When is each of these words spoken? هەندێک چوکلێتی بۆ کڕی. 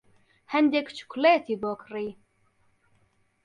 هەندێک 0.53 0.87
چوکلێتی 0.97 1.59
بۆ 1.61 1.71
کڕی. 1.81 2.09